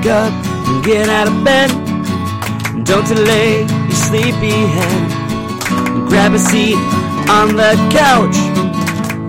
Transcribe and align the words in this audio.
wake 0.00 0.10
up 0.10 0.32
and 0.68 0.84
get 0.84 1.08
out 1.08 1.28
of 1.28 1.44
bed. 1.44 1.68
Don't 2.84 3.06
delay 3.06 3.60
your 3.60 3.90
sleepy 3.90 4.50
head. 4.50 6.08
Grab 6.08 6.32
a 6.32 6.38
seat 6.38 6.76
on 7.28 7.56
the 7.56 7.74
couch. 7.90 8.36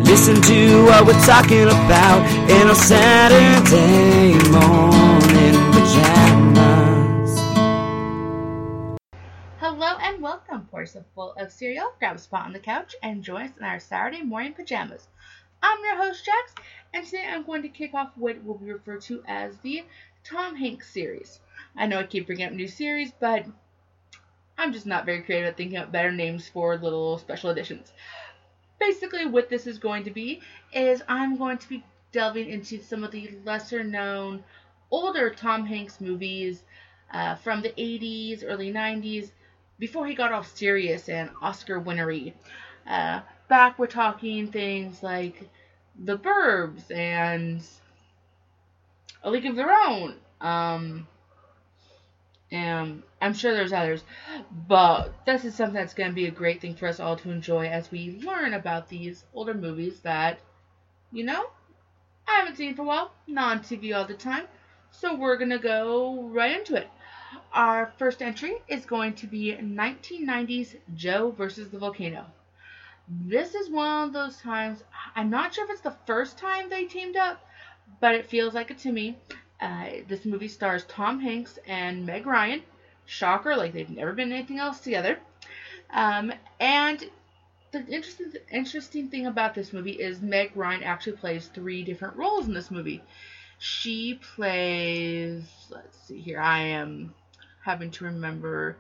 Listen 0.06 0.42
to 0.42 0.86
what 0.86 1.06
we're 1.06 1.26
talking 1.26 1.64
about 1.64 2.26
in 2.50 2.68
our 2.68 2.76
Saturday 2.76 4.34
morning 4.50 5.56
pajamas. 5.74 7.40
Hello 9.60 9.98
and 10.00 10.22
welcome, 10.22 10.68
portion 10.68 11.04
full 11.14 11.34
of 11.34 11.52
cereal. 11.52 11.94
Grab 12.00 12.16
a 12.16 12.20
spot 12.20 12.46
on 12.46 12.54
the 12.54 12.60
couch 12.60 12.96
and 13.04 13.24
join 13.24 13.48
us 13.48 13.52
in 13.58 13.66
our 13.66 13.80
Saturday 13.80 14.22
morning 14.22 14.54
pajamas. 14.54 15.08
I'm 15.64 15.78
your 15.84 15.98
host, 15.98 16.26
Jax, 16.26 16.56
and 16.94 17.06
today 17.06 17.28
I'm 17.30 17.44
going 17.44 17.62
to 17.62 17.70
kick 17.70 17.94
off 17.94 18.12
what 18.16 18.44
will 18.44 18.58
be 18.58 18.72
referred 18.72 19.02
to 19.02 19.24
as 19.28 19.58
the 19.60 19.84
Tom 20.24 20.56
Hanks 20.56 20.92
series. 20.92 21.40
I 21.76 21.88
know 21.88 22.00
I 22.00 22.04
keep 22.04 22.28
bringing 22.28 22.46
up 22.46 22.54
new 22.54 22.68
series, 22.68 23.12
but 23.12 23.46
I'm 24.58 24.74
just 24.74 24.86
not 24.86 25.06
very 25.06 25.22
creative 25.24 25.50
at 25.50 25.58
thinking 25.58 25.78
up 25.78 25.92
better 25.92 26.12
names 26.12 26.48
for 26.48 26.78
little 26.78 27.18
special 27.18 27.50
editions. 27.50 27.92
Basically, 28.80 29.26
what 29.26 29.50
this 29.50 29.68
is 29.68 29.80
going 29.80 30.04
to 30.04 30.12
be 30.12 30.42
is 30.74 31.02
I'm 31.08 31.38
going 31.38 31.58
to 31.58 31.70
be 31.70 31.84
delving 32.12 32.50
into 32.50 32.82
some 32.84 33.04
of 33.04 33.12
the 33.12 33.32
lesser 33.46 33.84
known 33.84 34.44
older 34.92 35.30
Tom 35.30 35.66
Hanks 35.66 36.02
movies 36.02 36.64
uh, 37.12 37.36
from 37.36 37.62
the 37.62 37.70
80s, 37.70 38.44
early 38.46 38.72
90s, 38.72 39.32
before 39.80 40.06
he 40.06 40.14
got 40.14 40.32
all 40.32 40.44
serious 40.44 41.10
and 41.10 41.30
Oscar 41.42 41.80
winnery. 41.80 42.36
Uh, 42.86 43.22
back 43.48 43.80
we're 43.80 43.88
talking 43.88 44.52
things 44.52 45.02
like 45.02 45.50
The 46.06 46.18
Burbs 46.18 46.92
and 46.92 47.64
A 49.24 49.30
League 49.30 49.46
of 49.46 49.56
Their 49.56 49.72
Own. 49.72 50.16
Um, 50.40 51.08
and 52.52 53.04
I'm 53.22 53.34
sure 53.34 53.54
there's 53.54 53.74
others, 53.74 54.04
but 54.68 55.14
this 55.26 55.46
is 55.46 55.56
something 55.56 55.76
that's 55.76 55.94
going 55.94 56.10
to 56.10 56.16
be 56.16 56.28
a 56.28 56.32
great 56.32 56.60
thing 56.60 56.76
for 56.76 56.88
us 56.88 57.00
all 57.00 57.16
to 57.18 57.32
enjoy 57.32 57.68
as 57.68 57.92
we 57.92 58.20
learn 58.24 58.54
about 58.54 58.90
these 58.90 59.24
older 59.34 59.54
movies 59.54 60.00
that, 60.02 60.40
you 61.12 61.24
know, 61.24 61.46
I 62.28 62.40
haven't 62.40 62.58
seen 62.58 62.76
for 62.76 62.82
a 62.82 62.86
while, 62.86 63.12
not 63.28 63.58
on 63.58 63.64
TV 63.64 63.96
all 63.96 64.06
the 64.06 64.14
time. 64.14 64.46
So 64.92 65.16
we're 65.16 65.38
going 65.38 65.52
to 65.52 65.60
go 65.60 66.24
right 66.24 66.58
into 66.58 66.76
it. 66.76 66.90
Our 67.54 67.94
first 67.98 68.22
entry 68.22 68.56
is 68.68 68.86
going 68.86 69.14
to 69.16 69.28
be 69.28 69.54
1990's 69.54 70.76
Joe 70.96 71.32
versus 71.32 71.70
the 71.70 71.78
Volcano 71.78 72.26
this 73.28 73.56
is 73.56 73.70
one 73.70 74.08
of 74.08 74.14
those 74.14 74.38
times. 74.38 74.84
I'm 75.16 75.30
not 75.30 75.54
sure 75.54 75.66
if 75.66 75.72
it's 75.72 75.82
the 75.82 75.96
first 76.06 76.38
time 76.38 76.70
they 76.70 76.86
teamed 76.86 77.18
up, 77.18 77.46
but 78.00 78.16
it 78.16 78.28
feels 78.28 78.54
like 78.54 78.72
it 78.72 78.78
to 78.80 78.92
me. 78.92 79.18
Uh, 79.60 79.88
this 80.08 80.26
movie 80.26 80.48
stars 80.48 80.86
Tom 80.86 81.20
Hanks 81.20 81.60
and 81.68 82.06
Meg 82.06 82.26
Ryan. 82.26 82.64
Shocker, 83.06 83.56
like 83.56 83.74
they've 83.74 83.90
never 83.90 84.14
been 84.14 84.32
anything 84.32 84.60
else 84.60 84.80
together. 84.80 85.20
Um, 85.92 86.32
and 86.60 87.04
the 87.72 87.86
interesting 87.88 88.34
interesting 88.52 89.10
thing 89.10 89.28
about 89.28 89.54
this 89.54 89.74
movie 89.74 89.92
is 89.92 90.22
Meg 90.22 90.52
Ryan 90.56 90.84
actually 90.84 91.18
plays 91.18 91.48
three 91.48 91.84
different 91.84 92.16
roles 92.16 92.48
in 92.48 92.54
this 92.54 92.72
movie. 92.72 93.04
She 93.60 94.20
plays. 94.36 95.44
Let's 95.70 95.98
see 96.08 96.20
here. 96.20 96.40
I 96.40 96.60
am 96.60 97.14
having 97.64 97.92
to 97.92 98.06
remember. 98.06 98.78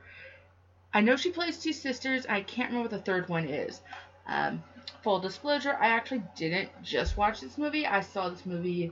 I 0.94 1.02
know 1.02 1.16
she 1.16 1.32
plays 1.32 1.58
two 1.58 1.74
sisters. 1.74 2.26
I 2.28 2.42
can't 2.42 2.70
remember 2.70 2.90
what 2.90 2.98
the 2.98 3.06
third 3.06 3.30
one 3.30 3.48
is. 3.48 3.82
Um, 4.28 4.64
full 5.04 5.20
disclosure, 5.20 5.78
I 5.80 5.88
actually 5.88 6.24
didn't 6.36 6.70
just 6.84 7.18
watch 7.18 7.42
this 7.42 7.58
movie. 7.58 7.86
I 7.86 8.02
saw 8.02 8.30
this 8.30 8.46
movie 8.46 8.92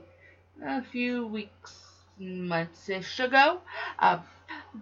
a 0.64 0.82
few 0.82 1.26
weeks, 1.26 1.80
months-ish 2.18 3.20
ago. 3.20 3.60
Uh, 3.98 4.18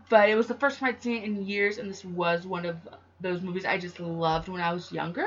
but 0.09 0.29
it 0.29 0.35
was 0.35 0.47
the 0.47 0.55
first 0.55 0.79
time 0.79 0.91
I'd 0.91 1.03
seen 1.03 1.23
it 1.23 1.25
in 1.25 1.47
years, 1.47 1.79
and 1.79 1.89
this 1.89 2.05
was 2.05 2.47
one 2.47 2.67
of 2.67 2.77
those 3.21 3.43
movies 3.43 3.65
I 3.65 3.79
just 3.79 4.01
loved 4.01 4.49
when 4.49 4.61
I 4.61 4.73
was 4.73 4.93
younger, 4.93 5.27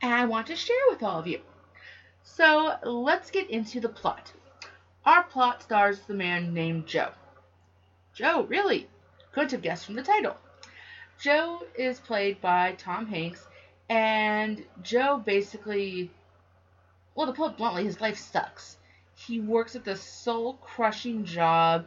and 0.00 0.12
I 0.12 0.24
want 0.24 0.46
to 0.48 0.56
share 0.56 0.76
with 0.90 1.02
all 1.02 1.18
of 1.18 1.26
you. 1.26 1.40
So 2.22 2.76
let's 2.84 3.30
get 3.30 3.50
into 3.50 3.80
the 3.80 3.88
plot. 3.88 4.32
Our 5.04 5.24
plot 5.24 5.62
stars 5.62 6.00
the 6.00 6.14
man 6.14 6.54
named 6.54 6.86
Joe. 6.86 7.10
Joe, 8.14 8.44
really? 8.44 8.88
Couldn't 9.32 9.50
have 9.52 9.62
guessed 9.62 9.86
from 9.86 9.96
the 9.96 10.02
title. 10.02 10.36
Joe 11.20 11.62
is 11.74 12.00
played 12.00 12.40
by 12.40 12.72
Tom 12.72 13.06
Hanks, 13.06 13.46
and 13.88 14.64
Joe 14.82 15.22
basically, 15.24 16.10
well, 17.14 17.26
to 17.26 17.32
put 17.32 17.52
it 17.52 17.56
bluntly, 17.56 17.84
his 17.84 18.00
life 18.00 18.18
sucks. 18.18 18.76
He 19.26 19.40
works 19.40 19.76
at 19.76 19.84
this 19.84 20.00
soul 20.02 20.54
crushing 20.54 21.24
job. 21.24 21.86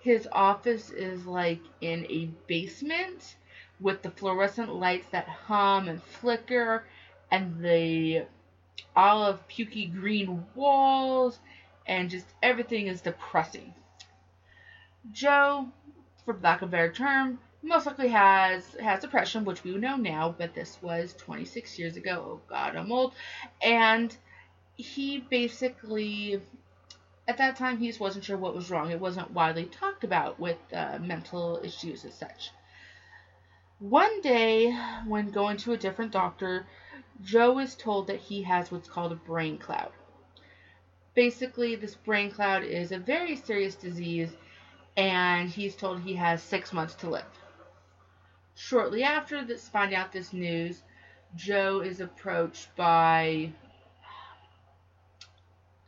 His 0.00 0.28
office 0.32 0.90
is 0.90 1.26
like 1.26 1.60
in 1.80 2.06
a 2.08 2.26
basement 2.46 3.36
with 3.80 4.02
the 4.02 4.10
fluorescent 4.10 4.72
lights 4.74 5.06
that 5.10 5.28
hum 5.28 5.88
and 5.88 6.02
flicker 6.02 6.84
and 7.30 7.62
the 7.64 8.26
olive 8.96 9.46
pukey 9.48 9.92
green 9.92 10.44
walls 10.54 11.38
and 11.86 12.10
just 12.10 12.26
everything 12.42 12.86
is 12.88 13.00
depressing. 13.00 13.74
Joe, 15.12 15.68
for 16.24 16.36
lack 16.42 16.62
of 16.62 16.68
a 16.68 16.72
better 16.72 16.92
term, 16.92 17.38
most 17.62 17.86
likely 17.86 18.08
has 18.08 18.74
has 18.80 19.00
depression, 19.00 19.44
which 19.44 19.62
we 19.64 19.76
know 19.76 19.96
now, 19.96 20.34
but 20.36 20.54
this 20.54 20.80
was 20.82 21.14
26 21.14 21.78
years 21.78 21.96
ago. 21.96 22.24
Oh 22.26 22.40
God, 22.48 22.76
I'm 22.76 22.90
old. 22.90 23.14
And 23.62 24.16
he 24.76 25.18
basically, 25.18 26.40
at 27.28 27.38
that 27.38 27.56
time, 27.56 27.78
he 27.78 27.86
just 27.86 28.00
wasn't 28.00 28.24
sure 28.24 28.36
what 28.36 28.54
was 28.54 28.70
wrong. 28.70 28.90
It 28.90 29.00
wasn't 29.00 29.30
widely 29.30 29.66
talked 29.66 30.04
about 30.04 30.40
with 30.40 30.58
uh, 30.72 30.98
mental 31.00 31.60
issues 31.62 32.04
as 32.04 32.14
such. 32.14 32.50
One 33.78 34.20
day, 34.20 34.72
when 35.06 35.30
going 35.30 35.56
to 35.58 35.72
a 35.72 35.76
different 35.76 36.12
doctor, 36.12 36.66
Joe 37.20 37.58
is 37.58 37.74
told 37.74 38.06
that 38.08 38.20
he 38.20 38.42
has 38.42 38.70
what's 38.70 38.88
called 38.88 39.12
a 39.12 39.16
brain 39.16 39.58
cloud. 39.58 39.90
Basically, 41.14 41.74
this 41.76 41.94
brain 41.94 42.30
cloud 42.30 42.64
is 42.64 42.90
a 42.90 42.98
very 42.98 43.36
serious 43.36 43.74
disease, 43.74 44.30
and 44.96 45.48
he's 45.48 45.76
told 45.76 46.00
he 46.00 46.14
has 46.14 46.42
six 46.42 46.72
months 46.72 46.94
to 46.96 47.10
live. 47.10 47.24
Shortly 48.54 49.02
after 49.02 49.44
this, 49.44 49.68
finding 49.68 49.96
out 49.96 50.12
this 50.12 50.32
news, 50.32 50.82
Joe 51.34 51.80
is 51.80 52.00
approached 52.00 52.74
by 52.76 53.52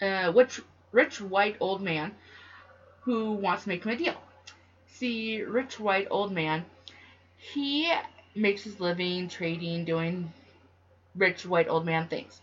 a 0.00 0.32
rich, 0.32 0.60
rich 0.94 1.20
white 1.20 1.56
old 1.60 1.82
man 1.82 2.14
who 3.02 3.32
wants 3.32 3.64
to 3.64 3.68
make 3.68 3.84
him 3.84 3.92
a 3.92 3.96
deal. 3.96 4.16
See, 4.86 5.42
rich 5.42 5.78
white 5.78 6.06
old 6.10 6.32
man, 6.32 6.64
he 7.36 7.92
makes 8.34 8.62
his 8.64 8.80
living 8.80 9.28
trading, 9.28 9.84
doing 9.84 10.32
rich 11.16 11.44
white 11.44 11.68
old 11.68 11.84
man 11.84 12.08
things. 12.08 12.40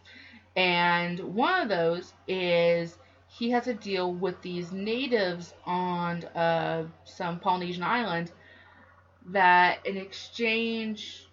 And 0.56 1.20
one 1.20 1.62
of 1.62 1.70
those 1.70 2.14
is 2.28 2.98
he 3.28 3.52
has 3.52 3.68
a 3.68 3.74
deal 3.74 4.12
with 4.14 4.42
these 4.42 4.72
natives 4.74 5.54
on 5.66 6.26
uh, 6.26 6.86
some 7.06 7.40
Polynesian 7.40 7.84
island 7.84 8.32
that 9.28 9.86
in 9.86 9.96
exchange 9.96 11.28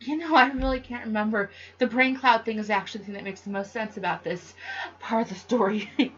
you 0.00 0.16
know, 0.16 0.34
I 0.34 0.48
really 0.48 0.80
can't 0.80 1.06
remember. 1.06 1.50
The 1.78 1.86
brain 1.86 2.16
cloud 2.16 2.44
thing 2.44 2.58
is 2.58 2.70
actually 2.70 3.00
the 3.00 3.04
thing 3.06 3.14
that 3.14 3.24
makes 3.24 3.40
the 3.40 3.50
most 3.50 3.72
sense 3.72 3.96
about 3.96 4.24
this 4.24 4.54
part 5.00 5.22
of 5.22 5.28
the 5.30 5.34
story. 5.34 5.90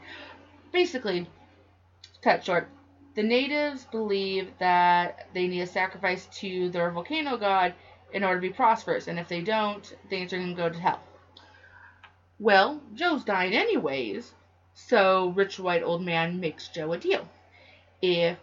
Basically, 0.72 1.28
cut 2.22 2.44
short, 2.44 2.68
the 3.14 3.22
natives 3.22 3.84
believe 3.90 4.50
that 4.58 5.28
they 5.32 5.46
need 5.46 5.62
a 5.62 5.66
sacrifice 5.66 6.26
to 6.40 6.70
their 6.70 6.90
volcano 6.90 7.36
god 7.36 7.74
in 8.12 8.24
order 8.24 8.40
to 8.40 8.48
be 8.48 8.54
prosperous, 8.54 9.06
and 9.06 9.18
if 9.18 9.28
they 9.28 9.40
don't, 9.40 9.94
things 10.08 10.32
are 10.32 10.38
going 10.38 10.54
to 10.54 10.62
go 10.62 10.68
to 10.68 10.78
hell. 10.78 11.00
Well, 12.38 12.80
Joe's 12.94 13.24
dying 13.24 13.52
anyways, 13.52 14.32
so 14.74 15.28
rich 15.30 15.58
white 15.58 15.82
old 15.82 16.02
man 16.02 16.40
makes 16.40 16.68
Joe 16.68 16.92
a 16.92 16.98
deal. 16.98 17.28
If 18.00 18.38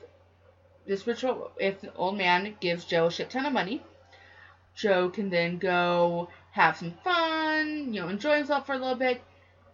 this 0.86 1.08
ritual, 1.08 1.52
if 1.58 1.82
the 1.82 1.94
old 1.96 2.18
man 2.18 2.56
gives 2.60 2.86
Joe 2.86 3.08
a 3.08 3.12
shit 3.12 3.30
ton 3.30 3.46
of 3.46 3.54
money, 3.54 3.82
Joe 4.76 5.10
can 5.10 5.30
then 5.30 5.58
go 5.58 6.30
have 6.52 6.78
some 6.78 6.94
fun, 7.04 7.94
you 7.94 8.02
know, 8.02 8.10
enjoy 8.10 8.38
himself 8.38 8.66
for 8.66 8.74
a 8.74 8.78
little 8.78 8.96
bit, 8.96 9.22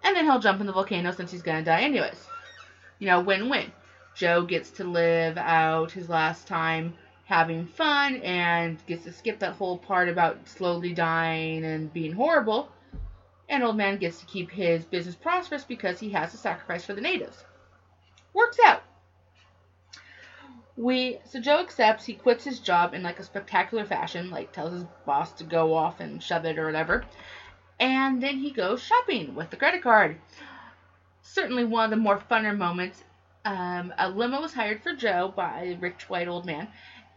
and 0.04 0.16
then 0.16 0.26
he'll 0.26 0.40
jump 0.40 0.62
in 0.62 0.68
the 0.68 0.74
volcano 0.74 1.12
since 1.12 1.32
he's 1.32 1.42
gonna 1.42 1.64
die 1.64 1.82
anyways. 1.82 2.28
You 3.00 3.08
know, 3.08 3.22
win-win. 3.22 3.72
Joe 4.16 4.44
gets 4.44 4.70
to 4.72 4.84
live 4.84 5.38
out 5.38 5.92
his 5.92 6.10
last 6.10 6.48
time 6.48 6.94
having 7.26 7.66
fun 7.66 8.18
and 8.18 8.86
gets 8.88 9.06
to 9.06 9.12
skip 9.12 9.40
that 9.40 9.56
whole 9.56 9.78
part 9.78 10.10
about 10.10 10.48
slowly 10.48 10.94
dying 10.94 11.64
and 11.64 11.92
being 11.94 12.12
horrible. 12.12 12.70
And 13.50 13.64
old 13.64 13.78
man 13.78 13.98
gets 13.98 14.20
to 14.20 14.26
keep 14.26 14.52
his 14.52 14.86
business 14.86 15.16
prosperous 15.16 15.64
because 15.64 16.00
he 16.00 16.10
has 16.10 16.32
to 16.32 16.38
sacrifice 16.38 16.84
for 16.84 16.94
the 16.94 17.02
natives. 17.02 17.44
Works 18.34 18.58
out. 18.66 18.84
We 20.78 21.20
so 21.26 21.40
Joe 21.40 21.60
accepts. 21.60 22.06
He 22.06 22.14
quits 22.14 22.44
his 22.44 22.60
job 22.60 22.94
in 22.94 23.04
like 23.04 23.20
a 23.20 23.24
spectacular 23.24 23.86
fashion, 23.86 24.30
like 24.30 24.52
tells 24.52 24.74
his 24.74 24.86
boss 25.06 25.32
to 25.34 25.44
go 25.44 25.74
off 25.74 26.00
and 26.00 26.22
shove 26.22 26.46
it 26.46 26.58
or 26.58 26.66
whatever. 26.66 27.04
And 27.80 28.22
then 28.22 28.38
he 28.38 28.52
goes 28.52 28.82
shopping 28.82 29.36
with 29.36 29.50
the 29.50 29.58
credit 29.58 29.82
card. 29.82 30.18
Certainly 31.24 31.66
one 31.66 31.86
of 31.86 31.90
the 31.90 31.96
more 31.98 32.18
funner 32.18 32.56
moments 32.56 33.04
um, 33.46 33.94
a 33.98 34.10
limo 34.10 34.42
was 34.42 34.54
hired 34.54 34.82
for 34.82 34.94
Joe 34.94 35.32
by 35.36 35.64
a 35.64 35.76
rich 35.76 36.08
white 36.10 36.28
old 36.28 36.46
man, 36.46 36.68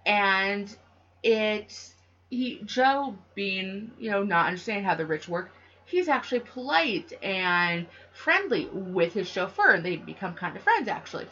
and 0.06 0.74
it 1.22 1.94
he 2.30 2.60
Joe 2.64 3.14
being 3.34 3.90
you 3.98 4.10
know 4.10 4.22
not 4.22 4.46
understanding 4.46 4.84
how 4.84 4.94
the 4.94 5.06
rich 5.06 5.28
work, 5.28 5.50
he's 5.84 6.08
actually 6.08 6.40
polite 6.40 7.12
and 7.22 7.86
friendly 8.12 8.68
with 8.72 9.12
his 9.12 9.28
chauffeur, 9.28 9.72
and 9.72 9.84
they 9.84 9.96
become 9.96 10.34
kind 10.34 10.56
of 10.56 10.62
friends 10.62 10.88
actually. 10.88 11.26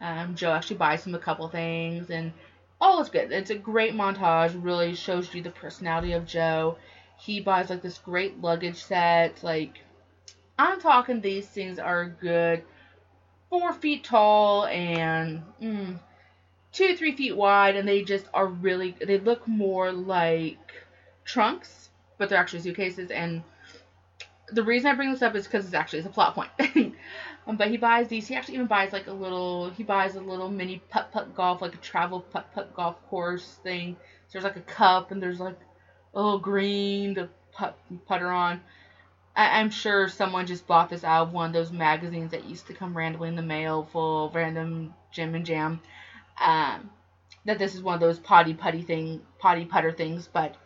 Um, 0.00 0.34
Joe 0.34 0.52
actually 0.52 0.76
buys 0.76 1.06
him 1.06 1.14
a 1.14 1.18
couple 1.18 1.48
things, 1.48 2.10
and 2.10 2.32
all 2.80 3.00
is 3.00 3.08
good. 3.08 3.32
It's 3.32 3.50
a 3.50 3.54
great 3.54 3.94
montage. 3.94 4.52
Really 4.62 4.94
shows 4.94 5.32
you 5.34 5.42
the 5.42 5.50
personality 5.50 6.12
of 6.12 6.26
Joe. 6.26 6.76
He 7.18 7.40
buys 7.40 7.70
like 7.70 7.82
this 7.82 7.98
great 7.98 8.40
luggage 8.40 8.82
set. 8.84 9.42
Like 9.42 9.78
I'm 10.58 10.80
talking, 10.80 11.20
these 11.20 11.46
things 11.46 11.78
are 11.78 12.06
good, 12.06 12.62
four 13.48 13.72
feet 13.72 14.04
tall 14.04 14.66
and 14.66 15.42
mm, 15.62 15.98
two 16.72 16.96
three 16.96 17.16
feet 17.16 17.36
wide, 17.36 17.76
and 17.76 17.88
they 17.88 18.02
just 18.02 18.26
are 18.34 18.46
really. 18.46 18.96
They 19.04 19.18
look 19.18 19.46
more 19.48 19.92
like 19.92 20.58
trunks, 21.24 21.88
but 22.18 22.28
they're 22.28 22.38
actually 22.38 22.60
suitcases. 22.60 23.10
And 23.10 23.42
the 24.52 24.62
reason 24.62 24.90
I 24.90 24.94
bring 24.94 25.10
this 25.10 25.22
up 25.22 25.34
is 25.34 25.44
because 25.44 25.64
it's 25.64 25.74
actually 25.74 26.00
it's 26.00 26.08
a 26.08 26.10
plot 26.10 26.34
point. 26.34 26.50
Um, 27.46 27.56
but 27.56 27.70
he 27.70 27.76
buys 27.76 28.08
these. 28.08 28.26
He 28.26 28.34
actually 28.34 28.54
even 28.54 28.66
buys 28.66 28.92
like 28.92 29.06
a 29.06 29.12
little. 29.12 29.70
He 29.70 29.84
buys 29.84 30.16
a 30.16 30.20
little 30.20 30.48
mini 30.48 30.82
putt 30.90 31.12
putt 31.12 31.34
golf, 31.34 31.62
like 31.62 31.74
a 31.74 31.78
travel 31.78 32.20
putt 32.20 32.52
putt 32.54 32.74
golf 32.74 32.96
course 33.08 33.58
thing. 33.62 33.96
So 34.26 34.32
there's 34.32 34.44
like 34.44 34.56
a 34.56 34.60
cup 34.60 35.12
and 35.12 35.22
there's 35.22 35.38
like 35.38 35.58
a 36.14 36.20
little 36.20 36.38
green 36.38 37.14
to 37.14 37.28
putt 37.52 37.78
putter 38.06 38.30
on. 38.30 38.60
I, 39.36 39.60
am 39.60 39.70
sure 39.70 40.08
someone 40.08 40.46
just 40.46 40.66
bought 40.66 40.88
this 40.88 41.04
out 41.04 41.28
of 41.28 41.32
one 41.32 41.48
of 41.48 41.52
those 41.52 41.70
magazines 41.70 42.30
that 42.30 42.44
used 42.46 42.66
to 42.68 42.72
come 42.72 42.96
randomly 42.96 43.28
in 43.28 43.36
the 43.36 43.42
mail, 43.42 43.86
full 43.92 44.26
of 44.26 44.34
random 44.34 44.94
Jim 45.12 45.34
and 45.34 45.44
Jam. 45.44 45.80
Um, 46.40 46.90
that 47.44 47.58
this 47.58 47.74
is 47.74 47.82
one 47.82 47.94
of 47.94 48.00
those 48.00 48.18
potty 48.18 48.54
putty 48.54 48.82
thing, 48.82 49.20
potty 49.38 49.66
putter 49.66 49.92
things. 49.92 50.28
But 50.32 50.56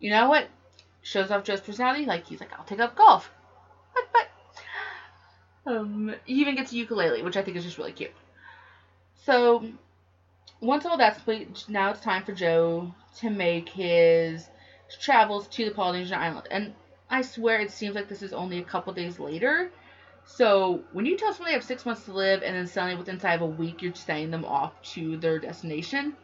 you 0.00 0.10
know 0.10 0.28
what? 0.28 0.48
Shows 1.02 1.30
off 1.30 1.44
Joe's 1.44 1.60
personality. 1.60 2.06
Like 2.06 2.26
he's 2.26 2.40
like, 2.40 2.52
I'll 2.58 2.64
take 2.64 2.80
up 2.80 2.96
golf. 2.96 3.30
But 3.94 4.04
but 4.12 4.29
um, 5.70 6.14
he 6.24 6.40
even 6.40 6.56
gets 6.56 6.72
a 6.72 6.76
ukulele, 6.76 7.22
which 7.22 7.36
I 7.36 7.42
think 7.42 7.56
is 7.56 7.64
just 7.64 7.78
really 7.78 7.92
cute. 7.92 8.12
So, 9.24 9.64
once 10.60 10.84
all 10.84 10.98
that's 10.98 11.16
complete, 11.16 11.64
now 11.68 11.90
it's 11.90 12.00
time 12.00 12.24
for 12.24 12.32
Joe 12.32 12.94
to 13.18 13.30
make 13.30 13.68
his 13.68 14.48
travels 15.00 15.46
to 15.48 15.64
the 15.64 15.70
Polynesian 15.70 16.18
island. 16.18 16.48
And 16.50 16.74
I 17.08 17.22
swear 17.22 17.60
it 17.60 17.70
seems 17.70 17.94
like 17.94 18.08
this 18.08 18.22
is 18.22 18.32
only 18.32 18.58
a 18.58 18.64
couple 18.64 18.92
days 18.92 19.18
later. 19.18 19.70
So, 20.24 20.82
when 20.92 21.06
you 21.06 21.16
tell 21.16 21.32
someone 21.32 21.50
they 21.50 21.54
have 21.54 21.64
six 21.64 21.86
months 21.86 22.04
to 22.04 22.12
live 22.12 22.42
and 22.42 22.54
then 22.54 22.66
suddenly 22.66 22.96
within 22.96 23.16
inside 23.16 23.34
of 23.34 23.42
a 23.42 23.46
week 23.46 23.82
you're 23.82 23.94
sending 23.94 24.30
them 24.30 24.44
off 24.44 24.80
to 24.94 25.16
their 25.16 25.38
destination, 25.38 26.14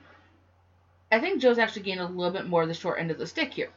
I 1.10 1.20
think 1.20 1.40
Joe's 1.40 1.58
actually 1.58 1.82
getting 1.82 2.00
a 2.00 2.08
little 2.08 2.32
bit 2.32 2.46
more 2.46 2.62
of 2.62 2.69
the 2.69 2.75
short 2.75 2.99
end 2.99 3.10
of 3.10 3.19
the 3.19 3.26
stick 3.26 3.52
here. 3.52 3.70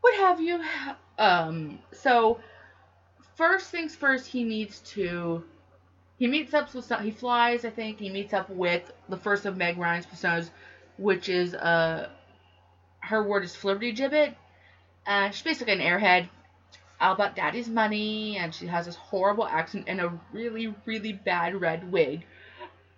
What 0.00 0.14
have 0.16 0.40
you? 0.40 0.62
Um, 1.18 1.78
so 1.92 2.40
first 3.40 3.70
things 3.70 3.96
first, 3.96 4.26
he 4.26 4.44
needs 4.44 4.80
to. 4.80 5.42
He 6.18 6.26
meets 6.26 6.52
up 6.52 6.74
with 6.74 6.84
some, 6.84 7.02
he 7.02 7.10
flies. 7.10 7.64
I 7.64 7.70
think 7.70 7.98
he 7.98 8.10
meets 8.10 8.34
up 8.34 8.50
with 8.50 8.82
the 9.08 9.16
first 9.16 9.46
of 9.46 9.56
Meg 9.56 9.78
Ryan's 9.78 10.04
personas, 10.04 10.50
which 10.98 11.30
is 11.30 11.54
uh, 11.54 12.10
her 13.00 13.22
word 13.26 13.42
is 13.42 13.56
Flibbertigibbet. 13.56 14.34
Uh, 15.06 15.30
she's 15.30 15.42
basically 15.42 15.72
an 15.72 15.80
airhead, 15.80 16.28
all 17.00 17.14
about 17.14 17.34
daddy's 17.34 17.66
money, 17.66 18.36
and 18.36 18.54
she 18.54 18.66
has 18.66 18.84
this 18.84 18.96
horrible 18.96 19.46
accent 19.46 19.86
and 19.88 20.02
a 20.02 20.20
really 20.34 20.74
really 20.84 21.14
bad 21.14 21.58
red 21.58 21.90
wig. 21.90 22.26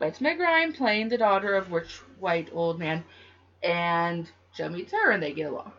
But 0.00 0.08
it's 0.08 0.20
Meg 0.20 0.40
Ryan 0.40 0.72
playing 0.72 1.08
the 1.08 1.18
daughter 1.18 1.54
of 1.54 1.70
rich 1.70 2.00
white 2.18 2.48
old 2.52 2.80
man, 2.80 3.04
and 3.62 4.28
Joe 4.56 4.70
meets 4.70 4.90
her 4.90 5.12
and 5.12 5.22
they 5.22 5.32
get 5.32 5.52
along. 5.52 5.70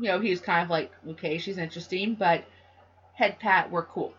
You 0.00 0.10
know, 0.10 0.20
he's 0.20 0.40
kind 0.40 0.62
of 0.62 0.70
like, 0.70 0.92
okay, 1.08 1.38
she's 1.38 1.58
interesting, 1.58 2.14
but 2.14 2.44
head 3.14 3.38
pat 3.38 3.70
were 3.70 3.82
cool. 3.84 4.14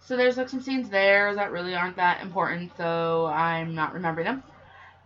So 0.00 0.16
there's 0.16 0.36
like 0.36 0.48
some 0.48 0.60
scenes 0.60 0.88
there 0.88 1.34
that 1.34 1.52
really 1.52 1.74
aren't 1.74 1.96
that 1.96 2.22
important, 2.22 2.72
so 2.76 3.26
I'm 3.26 3.74
not 3.74 3.94
remembering 3.94 4.26
them. 4.26 4.42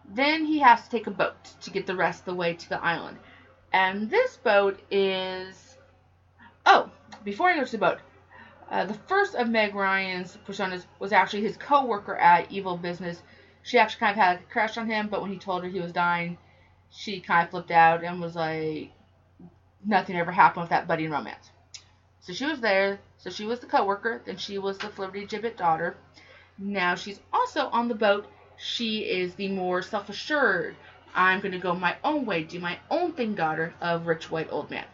Then 0.09 0.45
he 0.45 0.61
has 0.61 0.85
to 0.85 0.91
take 0.91 1.07
a 1.07 1.11
boat 1.11 1.35
to 1.63 1.71
get 1.71 1.87
the 1.87 1.97
rest 1.97 2.21
of 2.21 2.25
the 2.27 2.35
way 2.35 2.55
to 2.55 2.69
the 2.69 2.83
island. 2.83 3.19
And 3.73 4.09
this 4.11 4.37
boat 4.37 4.81
is. 4.91 5.77
Oh, 6.65 6.91
before 7.25 7.51
I 7.51 7.57
go 7.57 7.65
to 7.65 7.73
the 7.73 7.79
boat, 7.79 7.99
uh, 8.71 8.85
the 8.85 8.95
first 8.95 9.35
of 9.35 9.49
Meg 9.49 9.75
Ryan's 9.75 10.39
personas 10.47 10.87
was 10.99 11.13
actually 11.13 11.43
his 11.43 11.57
co 11.57 11.85
worker 11.85 12.17
at 12.17 12.51
Evil 12.51 12.77
Business. 12.77 13.23
She 13.63 13.79
actually 13.79 14.01
kind 14.01 14.13
of 14.13 14.25
had 14.25 14.37
a 14.39 14.53
crush 14.53 14.79
on 14.79 14.89
him, 14.89 15.09
but 15.09 15.21
when 15.21 15.33
he 15.33 15.39
told 15.39 15.65
her 15.65 15.69
he 15.69 15.81
was 15.81 15.93
dying, 15.93 16.39
she 16.91 17.21
kind 17.21 17.45
of 17.45 17.51
flipped 17.51 17.71
out 17.71 18.05
and 18.05 18.21
was 18.21 18.37
like, 18.37 18.93
nothing 19.85 20.17
ever 20.17 20.33
happened 20.33 20.63
with 20.63 20.71
that 20.71 20.87
budding 20.87 21.11
romance. 21.11 21.51
So 22.25 22.33
she 22.33 22.47
was 22.47 22.61
there. 22.61 23.01
So 23.19 23.31
she 23.31 23.45
was 23.45 23.61
the 23.61 23.67
co-worker. 23.67 24.23
Then 24.25 24.39
she 24.39 24.59
was 24.59 24.79
the 24.79 24.89
Flibbertigibbet 24.89 25.57
daughter. 25.57 25.97
Now 26.59 26.95
she's 26.95 27.21
also 27.33 27.67
on 27.67 27.89
the 27.89 27.95
boat. 27.95 28.27
She 28.57 29.01
is 29.01 29.35
the 29.35 29.49
more 29.49 29.83
self-assured. 29.83 30.75
I'm 31.15 31.41
going 31.41 31.53
to 31.53 31.59
go 31.59 31.75
my 31.75 31.97
own 32.03 32.25
way, 32.25 32.43
do 32.43 32.59
my 32.59 32.79
own 32.91 33.13
thing 33.13 33.35
daughter 33.35 33.75
of 33.81 34.07
Rich 34.07 34.31
White 34.31 34.49
Old 34.51 34.71
Man. 34.71 34.87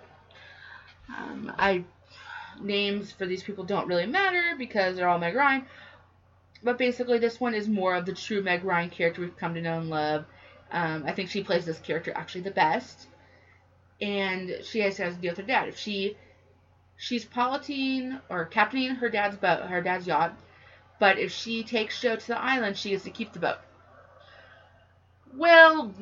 Um, 1.09 1.53
I 1.57 1.85
names 2.61 3.11
for 3.13 3.27
these 3.27 3.43
people 3.43 3.65
don't 3.65 3.87
really 3.87 4.07
matter 4.07 4.55
because 4.59 4.97
they're 4.97 5.09
all 5.09 5.19
Meg 5.19 5.35
Ryan. 5.35 5.65
But 6.63 6.79
basically, 6.79 7.19
this 7.19 7.41
one 7.41 7.55
is 7.55 7.69
more 7.69 7.95
of 7.95 8.07
the 8.07 8.13
true 8.13 8.43
Meg 8.43 8.65
Ryan 8.65 8.91
character 8.91 9.23
we've 9.23 9.37
come 9.37 9.55
to 9.55 9.63
know 9.63 9.79
and 9.79 9.89
love. 9.89 10.25
Um, 10.73 11.05
I 11.07 11.13
think 11.13 11.31
she 11.31 11.43
plays 11.43 11.65
this 11.65 11.79
character 11.79 12.13
actually 12.15 12.43
the 12.43 12.51
best. 12.51 13.07
And 14.01 14.57
she 14.63 14.81
has 14.81 14.97
to 14.97 15.13
deal 15.13 15.33
with 15.33 15.39
her 15.39 15.43
dad. 15.45 15.69
If 15.69 15.79
she 15.79 16.17
she's 17.01 17.25
piloting 17.25 18.19
or 18.29 18.45
captaining 18.45 18.97
her 18.97 19.09
dad's 19.09 19.37
boat, 19.37 19.63
her 19.63 19.81
dad's 19.81 20.07
yacht. 20.07 20.35
But 20.99 21.19
if 21.19 21.33
she 21.33 21.65
takes 21.65 21.99
Joe 21.99 22.17
to 22.17 22.27
the 22.27 22.39
island, 22.39 22.77
she 22.77 22.93
has 22.93 23.03
to 23.05 23.11
keep 23.11 23.33
the 23.33 23.39
boat. 23.39 23.57
Well, 25.35 25.95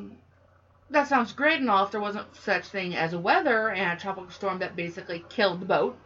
that 0.90 1.06
sounds 1.06 1.32
great 1.32 1.60
and 1.60 1.70
all 1.70 1.84
if 1.84 1.92
there 1.92 2.00
wasn't 2.00 2.34
such 2.34 2.64
thing 2.64 2.96
as 2.96 3.12
a 3.12 3.18
weather 3.18 3.70
and 3.70 3.96
a 3.96 4.00
tropical 4.00 4.30
storm 4.30 4.58
that 4.58 4.74
basically 4.74 5.24
killed 5.28 5.60
the 5.60 5.66
boat. 5.66 5.96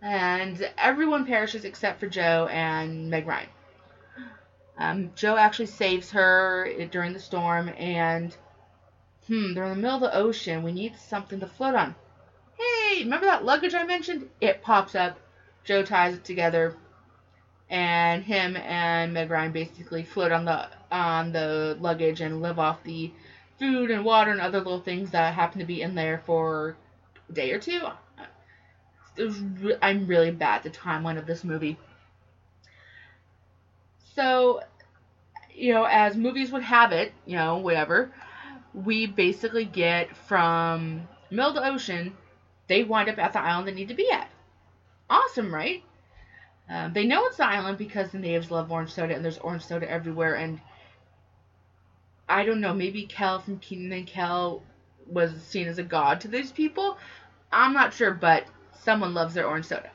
And 0.00 0.70
everyone 0.78 1.26
perishes 1.26 1.66
except 1.66 2.00
for 2.00 2.06
Joe 2.06 2.48
and 2.50 3.10
Meg 3.10 3.26
Ryan. 3.26 3.48
Um, 4.78 5.12
Joe 5.16 5.36
actually 5.36 5.66
saves 5.66 6.12
her 6.12 6.72
during 6.90 7.12
the 7.12 7.18
storm, 7.18 7.68
and 7.76 8.34
hmm, 9.26 9.52
they're 9.52 9.64
in 9.64 9.70
the 9.70 9.76
middle 9.76 9.96
of 9.96 10.00
the 10.00 10.14
ocean. 10.14 10.62
We 10.62 10.72
need 10.72 10.94
something 10.96 11.40
to 11.40 11.46
float 11.46 11.74
on 11.74 11.94
hey, 12.58 13.04
remember 13.04 13.26
that 13.26 13.44
luggage 13.44 13.74
I 13.74 13.84
mentioned? 13.84 14.28
It 14.40 14.62
pops 14.62 14.94
up. 14.94 15.18
Joe 15.64 15.82
ties 15.82 16.14
it 16.14 16.24
together, 16.24 16.74
and 17.68 18.24
him 18.24 18.56
and 18.56 19.12
Meg 19.12 19.30
Ryan 19.30 19.52
basically 19.52 20.02
float 20.02 20.32
on 20.32 20.44
the 20.44 20.68
on 20.90 21.32
the 21.32 21.76
luggage 21.80 22.20
and 22.20 22.40
live 22.40 22.58
off 22.58 22.82
the 22.84 23.12
food 23.58 23.90
and 23.90 24.04
water 24.04 24.30
and 24.30 24.40
other 24.40 24.58
little 24.58 24.80
things 24.80 25.10
that 25.10 25.34
happen 25.34 25.58
to 25.58 25.66
be 25.66 25.82
in 25.82 25.94
there 25.94 26.22
for 26.24 26.76
a 27.28 27.32
day 27.32 27.52
or 27.52 27.58
two. 27.58 27.82
I'm 29.82 30.06
really 30.06 30.30
bad 30.30 30.58
at 30.58 30.62
the 30.62 30.70
timeline 30.70 31.18
of 31.18 31.26
this 31.26 31.44
movie. 31.44 31.76
So, 34.14 34.62
you 35.52 35.74
know, 35.74 35.84
as 35.84 36.16
movies 36.16 36.50
would 36.52 36.62
have 36.62 36.92
it, 36.92 37.12
you 37.26 37.36
know, 37.36 37.58
whatever, 37.58 38.12
we 38.72 39.06
basically 39.06 39.64
get 39.64 40.16
from 40.16 41.08
middle 41.30 41.50
of 41.50 41.54
the 41.56 41.66
ocean 41.66 42.16
they 42.68 42.84
wind 42.84 43.08
up 43.08 43.18
at 43.18 43.32
the 43.32 43.40
island 43.40 43.66
they 43.66 43.74
need 43.74 43.88
to 43.88 43.94
be 43.94 44.10
at. 44.10 44.30
Awesome, 45.10 45.52
right? 45.52 45.82
Uh, 46.70 46.88
they 46.88 47.04
know 47.04 47.26
it's 47.26 47.38
the 47.38 47.46
island 47.46 47.78
because 47.78 48.10
the 48.10 48.18
natives 48.18 48.50
love 48.50 48.70
orange 48.70 48.92
soda 48.92 49.14
and 49.14 49.24
there's 49.24 49.38
orange 49.38 49.64
soda 49.64 49.90
everywhere. 49.90 50.34
And 50.34 50.60
I 52.28 52.44
don't 52.44 52.60
know, 52.60 52.74
maybe 52.74 53.06
Kel 53.06 53.40
from 53.40 53.58
Kenan 53.58 53.92
and 53.92 54.06
Kel 54.06 54.62
was 55.06 55.32
seen 55.42 55.66
as 55.66 55.78
a 55.78 55.82
god 55.82 56.20
to 56.20 56.28
these 56.28 56.52
people. 56.52 56.98
I'm 57.50 57.72
not 57.72 57.94
sure, 57.94 58.10
but 58.10 58.44
someone 58.80 59.14
loves 59.14 59.32
their 59.32 59.48
orange 59.48 59.64
soda. 59.64 59.90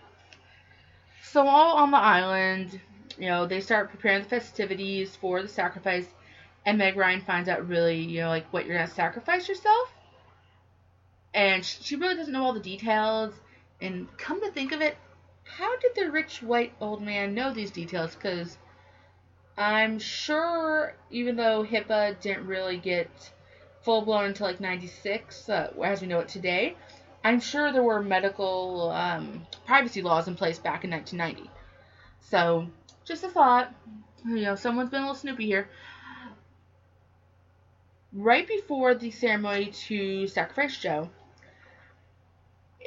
So 1.22 1.48
all 1.48 1.78
on 1.78 1.92
the 1.92 1.98
island, 1.98 2.82
you 3.20 3.28
know, 3.28 3.46
they 3.46 3.62
start 3.62 3.92
preparing 3.92 4.24
the 4.24 4.30
festivities 4.30 5.16
for 5.16 5.44
the 5.44 5.48
sacrifice, 5.48 6.08
and 6.66 6.80
Meg 6.80 6.96
Ryan 6.96 7.22
finds 7.22 7.50
out 7.50 7.68
really, 7.68 8.00
you 8.00 8.22
know, 8.22 8.30
like 8.30 8.52
what 8.52 8.66
you're 8.66 8.76
gonna 8.76 8.88
sacrifice 8.88 9.48
yourself 9.48 9.94
and 11.34 11.66
she 11.66 11.96
really 11.96 12.16
doesn't 12.16 12.34
know 12.34 12.44
all 12.44 12.54
the 12.54 12.60
details. 12.60 13.34
And 13.82 14.08
come 14.18 14.42
to 14.42 14.52
think 14.52 14.72
of 14.72 14.82
it, 14.82 14.96
how 15.44 15.78
did 15.78 15.92
the 15.96 16.12
rich 16.12 16.42
white 16.42 16.74
old 16.80 17.02
man 17.02 17.34
know 17.34 17.54
these 17.54 17.72
details? 17.72 18.16
Because 18.16 18.58
I'm 19.58 20.00
sure, 20.00 20.96
even 21.12 21.36
though 21.36 21.64
HIPAA 21.64 22.20
didn't 22.22 22.48
really 22.48 22.78
get 22.78 23.10
full 23.82 24.02
blown 24.02 24.26
until 24.26 24.48
like 24.48 24.60
96, 24.60 25.50
uh, 25.50 25.74
as 25.84 26.02
we 26.02 26.08
know 26.08 26.20
it 26.20 26.28
today, 26.28 26.76
I'm 27.24 27.40
sure 27.40 27.72
there 27.72 27.84
were 27.84 28.02
medical 28.02 28.92
um, 28.92 29.46
privacy 29.66 30.02
laws 30.02 30.28
in 30.28 30.36
place 30.36 30.60
back 30.60 30.84
in 30.84 30.92
1990. 30.92 31.50
So, 32.22 32.68
just 33.06 33.24
a 33.24 33.30
thought. 33.30 33.74
You 34.26 34.42
know, 34.42 34.56
someone's 34.56 34.90
been 34.90 35.02
a 35.02 35.06
little 35.06 35.16
snoopy 35.16 35.46
here. 35.46 35.70
Right 38.12 38.48
before 38.48 38.96
the 38.96 39.12
ceremony 39.12 39.68
to 39.88 40.28
sacrifice 40.28 40.78
Joe, 40.78 41.10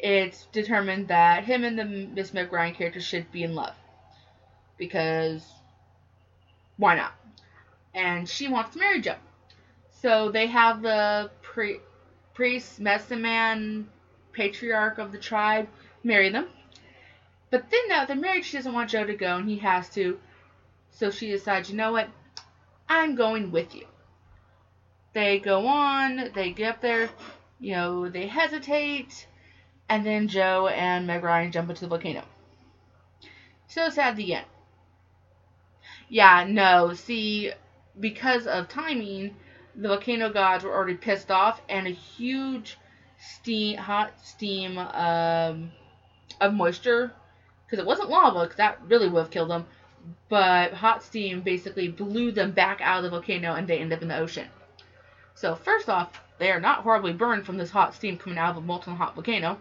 it's 0.02 0.46
determined 0.52 1.08
that 1.08 1.44
him 1.44 1.64
and 1.64 1.78
the 1.78 1.84
Miss 1.84 2.32
Ryan 2.34 2.74
character 2.74 3.00
should 3.00 3.30
be 3.32 3.42
in 3.42 3.54
love. 3.54 3.74
Because 4.76 5.44
why 6.76 6.96
not? 6.96 7.12
And 7.94 8.28
she 8.28 8.48
wants 8.48 8.74
to 8.74 8.78
marry 8.78 9.00
Joe. 9.00 9.16
So 9.90 10.30
they 10.30 10.46
have 10.46 10.82
the 10.82 11.30
pri- 11.42 11.80
priest, 12.34 12.78
medicine 12.78 13.22
man, 13.22 13.88
patriarch 14.32 14.98
of 14.98 15.12
the 15.12 15.18
tribe 15.18 15.68
marry 16.04 16.28
them. 16.28 16.46
But 17.50 17.70
then 17.70 17.88
now 17.88 18.04
they're 18.04 18.16
married, 18.16 18.44
she 18.44 18.56
doesn't 18.56 18.72
want 18.72 18.90
Joe 18.90 19.06
to 19.06 19.14
go, 19.14 19.36
and 19.36 19.48
he 19.48 19.56
has 19.58 19.88
to. 19.90 20.18
So 20.90 21.10
she 21.10 21.30
decides, 21.30 21.70
you 21.70 21.76
know 21.76 21.92
what? 21.92 22.08
I'm 22.88 23.14
going 23.14 23.50
with 23.50 23.74
you. 23.74 23.86
They 25.14 25.38
go 25.38 25.66
on, 25.66 26.30
they 26.34 26.50
get 26.50 26.74
up 26.74 26.80
there, 26.82 27.08
you 27.58 27.72
know, 27.72 28.08
they 28.08 28.26
hesitate, 28.26 29.26
and 29.88 30.04
then 30.04 30.28
Joe 30.28 30.68
and 30.68 31.06
Meg 31.06 31.22
Ryan 31.22 31.52
jump 31.52 31.70
into 31.70 31.82
the 31.82 31.88
volcano. 31.88 32.22
So 33.68 33.88
sad 33.88 34.16
the 34.16 34.34
end. 34.34 34.46
Yeah, 36.08 36.46
no, 36.48 36.94
see, 36.94 37.52
because 37.98 38.46
of 38.46 38.68
timing, 38.68 39.34
the 39.74 39.88
volcano 39.88 40.32
gods 40.32 40.64
were 40.64 40.74
already 40.74 40.94
pissed 40.94 41.30
off, 41.30 41.60
and 41.68 41.86
a 41.86 41.90
huge 41.90 42.78
steam, 43.18 43.76
hot 43.76 44.12
steam 44.22 44.78
um, 44.78 45.72
of 46.40 46.54
moisture, 46.54 47.12
because 47.64 47.80
it 47.80 47.86
wasn't 47.86 48.08
lava, 48.08 48.44
because 48.44 48.56
that 48.56 48.80
really 48.86 49.08
would 49.08 49.20
have 49.20 49.30
killed 49.30 49.50
them, 49.50 49.66
but 50.28 50.72
hot 50.72 51.02
steam 51.02 51.40
basically 51.40 51.88
blew 51.88 52.30
them 52.30 52.52
back 52.52 52.80
out 52.80 52.98
of 52.98 53.04
the 53.04 53.10
volcano, 53.10 53.54
and 53.54 53.66
they 53.66 53.78
end 53.78 53.92
up 53.92 54.02
in 54.02 54.08
the 54.08 54.18
ocean. 54.18 54.46
So 55.34 55.54
first 55.54 55.88
off, 55.88 56.20
they 56.38 56.50
are 56.50 56.60
not 56.60 56.82
horribly 56.82 57.12
burned 57.12 57.44
from 57.44 57.56
this 57.56 57.70
hot 57.70 57.94
steam 57.94 58.16
coming 58.16 58.38
out 58.38 58.50
of 58.50 58.56
a 58.58 58.60
molten 58.60 58.96
hot 58.96 59.14
volcano. 59.14 59.58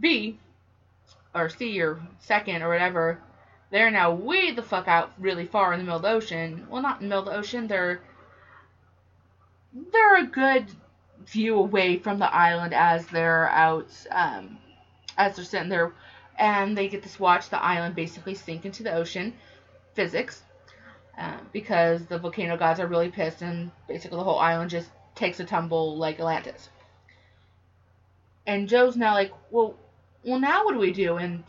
B, 0.00 0.38
or 1.34 1.48
C, 1.48 1.80
or 1.80 2.00
second, 2.20 2.62
or 2.62 2.68
whatever, 2.68 3.20
they're 3.70 3.90
now 3.90 4.12
way 4.12 4.52
the 4.52 4.62
fuck 4.62 4.86
out 4.88 5.12
really 5.18 5.46
far 5.46 5.72
in 5.72 5.78
the 5.78 5.84
middle 5.84 5.96
of 5.96 6.02
the 6.02 6.10
ocean. 6.10 6.66
Well, 6.68 6.82
not 6.82 7.00
in 7.00 7.08
the 7.08 7.14
middle 7.16 7.28
of 7.28 7.34
the 7.34 7.38
ocean, 7.38 7.66
they're 7.66 8.00
they're 9.72 10.18
a 10.18 10.26
good 10.26 10.66
view 11.26 11.56
away 11.56 11.98
from 11.98 12.18
the 12.18 12.34
island 12.34 12.74
as 12.74 13.06
they're 13.06 13.48
out, 13.48 13.88
um, 14.10 14.58
as 15.16 15.36
they're 15.36 15.44
sitting 15.44 15.70
there, 15.70 15.92
and 16.38 16.76
they 16.76 16.88
get 16.88 17.02
to 17.02 17.22
watch 17.22 17.48
the 17.48 17.62
island 17.62 17.94
basically 17.94 18.34
sink 18.34 18.66
into 18.66 18.82
the 18.82 18.92
ocean. 18.92 19.32
Physics, 19.94 20.42
uh, 21.18 21.38
because 21.52 22.06
the 22.06 22.18
volcano 22.18 22.56
gods 22.56 22.80
are 22.80 22.86
really 22.86 23.10
pissed, 23.10 23.42
and 23.42 23.70
basically 23.88 24.18
the 24.18 24.24
whole 24.24 24.38
island 24.38 24.70
just 24.70 24.90
takes 25.14 25.40
a 25.40 25.44
tumble 25.44 25.96
like 25.96 26.18
Atlantis. 26.18 26.68
And 28.46 28.68
Joe's 28.68 28.96
now 28.96 29.14
like, 29.14 29.32
well, 29.50 29.76
well, 30.24 30.38
now 30.38 30.64
what 30.64 30.72
do 30.72 30.78
we 30.78 30.92
do? 30.92 31.16
And 31.16 31.44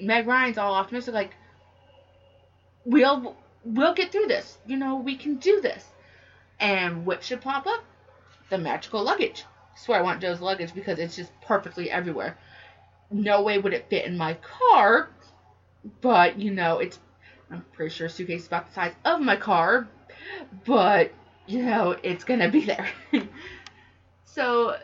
Meg 0.00 0.26
Ryan's 0.26 0.58
all 0.58 0.74
optimistic, 0.74 1.14
like, 1.14 1.34
we'll 2.84 3.36
we'll 3.64 3.94
get 3.94 4.12
through 4.12 4.26
this. 4.26 4.58
You 4.66 4.76
know, 4.76 4.96
we 4.96 5.16
can 5.16 5.36
do 5.36 5.60
this. 5.60 5.84
And 6.60 7.06
what 7.06 7.24
should 7.24 7.40
pop 7.40 7.66
up? 7.66 7.84
The 8.50 8.58
magical 8.58 9.02
luggage. 9.02 9.44
I 9.74 9.78
swear 9.78 9.98
I 9.98 10.02
want 10.02 10.20
Joe's 10.20 10.40
luggage 10.40 10.74
because 10.74 10.98
it's 10.98 11.16
just 11.16 11.32
perfectly 11.40 11.90
everywhere. 11.90 12.38
No 13.10 13.42
way 13.42 13.58
would 13.58 13.72
it 13.72 13.88
fit 13.88 14.06
in 14.06 14.16
my 14.16 14.34
car, 14.34 15.10
but 16.00 16.38
you 16.38 16.50
know, 16.50 16.78
it's 16.78 16.98
I'm 17.50 17.64
pretty 17.72 17.94
sure 17.94 18.08
suitcase 18.08 18.42
is 18.42 18.46
about 18.46 18.68
the 18.68 18.74
size 18.74 18.94
of 19.04 19.20
my 19.20 19.36
car, 19.36 19.88
but 20.64 21.12
you 21.46 21.62
know, 21.62 21.96
it's 22.02 22.24
gonna 22.24 22.48
be 22.48 22.64
there. 22.64 22.88
so 24.24 24.76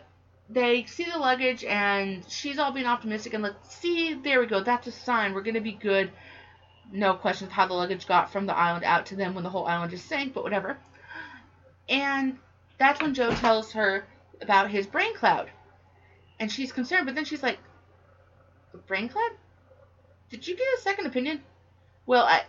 they 0.48 0.84
see 0.84 1.04
the 1.04 1.18
luggage 1.18 1.64
and 1.64 2.24
she's 2.28 2.58
all 2.58 2.72
being 2.72 2.86
optimistic 2.86 3.34
and 3.34 3.42
let's 3.42 3.76
see, 3.76 4.14
there 4.14 4.40
we 4.40 4.46
go, 4.46 4.62
that's 4.62 4.86
a 4.86 4.92
sign, 4.92 5.34
we're 5.34 5.42
gonna 5.42 5.60
be 5.60 5.72
good. 5.72 6.10
No 6.90 7.14
questions 7.14 7.48
of 7.48 7.52
how 7.52 7.66
the 7.66 7.74
luggage 7.74 8.06
got 8.06 8.32
from 8.32 8.46
the 8.46 8.56
island 8.56 8.84
out 8.84 9.06
to 9.06 9.16
them 9.16 9.34
when 9.34 9.44
the 9.44 9.50
whole 9.50 9.66
island 9.66 9.90
just 9.90 10.06
sank, 10.08 10.32
but 10.32 10.42
whatever. 10.42 10.78
And 11.88 12.38
that's 12.78 13.00
when 13.00 13.14
Joe 13.14 13.32
tells 13.32 13.72
her 13.72 14.06
about 14.40 14.70
his 14.70 14.86
brain 14.86 15.14
cloud. 15.14 15.50
And 16.40 16.50
she's 16.50 16.72
concerned, 16.72 17.06
but 17.06 17.14
then 17.14 17.24
she's 17.24 17.42
like, 17.42 17.58
brain 18.86 19.08
cloud? 19.08 19.32
Did 20.30 20.46
you 20.46 20.56
get 20.56 20.66
a 20.78 20.82
second 20.82 21.06
opinion? 21.06 21.42
Well, 22.06 22.24
I. 22.24 22.44